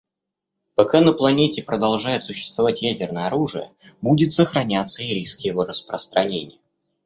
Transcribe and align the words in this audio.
Пока 0.73 0.99
на 0.99 1.13
планете 1.13 1.61
продолжает 1.61 2.23
существовать 2.23 2.81
ядерное 2.81 3.27
оружие, 3.27 3.71
будет 4.01 4.33
сохраняться 4.33 5.03
и 5.03 5.13
риск 5.13 5.41
его 5.41 5.63
распространения. 5.63 6.57